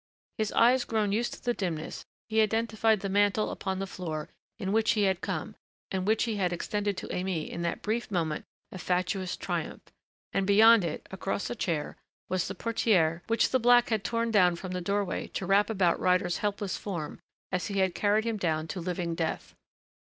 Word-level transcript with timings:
His 0.39 0.51
eyes 0.53 0.83
grown 0.83 1.11
used 1.11 1.33
to 1.35 1.43
the 1.43 1.53
dimness 1.53 2.07
he 2.27 2.41
identified 2.41 3.01
the 3.01 3.07
mantle 3.07 3.51
upon 3.51 3.77
the 3.77 3.85
floor 3.85 4.29
in 4.57 4.71
which 4.71 4.93
he 4.93 5.03
had 5.03 5.21
come 5.21 5.55
and 5.91 6.07
which 6.07 6.23
he 6.23 6.37
had 6.37 6.51
extended 6.51 6.97
to 6.97 7.07
Aimée 7.09 7.47
in 7.47 7.61
that 7.61 7.83
brief 7.83 8.09
moment 8.09 8.45
of 8.71 8.81
fatuous 8.81 9.37
triumph, 9.37 9.83
and 10.33 10.47
beyond 10.47 10.83
it, 10.83 11.07
across 11.11 11.51
a 11.51 11.55
chair, 11.55 11.97
was 12.29 12.47
the 12.47 12.55
portière 12.55 13.21
which 13.27 13.49
the 13.51 13.59
black 13.59 13.89
had 13.89 14.03
torn 14.03 14.31
down 14.31 14.55
from 14.55 14.71
the 14.71 14.81
doorway 14.81 15.27
to 15.35 15.45
wrap 15.45 15.69
about 15.69 15.99
Ryder's 15.99 16.37
helpless 16.39 16.77
form 16.77 17.19
as 17.51 17.67
he 17.67 17.77
had 17.77 17.93
carried 17.93 18.25
him 18.25 18.37
down 18.37 18.67
to 18.69 18.79
living 18.79 19.13
death. 19.13 19.53